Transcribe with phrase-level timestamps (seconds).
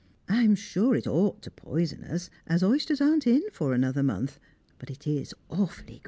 [0.27, 4.39] I am sure it ought to poison us, as oysters aren't in for another month,
[4.79, 5.99] but it is awfully good.